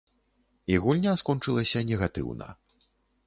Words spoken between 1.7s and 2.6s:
негатыўна.